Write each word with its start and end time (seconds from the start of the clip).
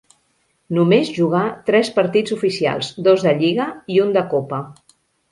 Només 0.75 1.09
jugà 1.17 1.41
tres 1.67 1.91
partits 1.99 2.33
oficials, 2.35 2.89
dos 3.09 3.25
de 3.27 3.33
lliga 3.43 3.67
i 3.97 3.99
un 4.07 4.15
de 4.17 4.25
copa. 4.33 4.63